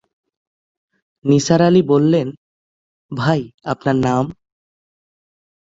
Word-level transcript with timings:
নিসার 1.25 1.61
আলি 1.61 1.81
বললেন, 1.91 2.27
ভাই, 3.11 3.41
আপনার 3.65 3.97
নাম? 4.05 4.25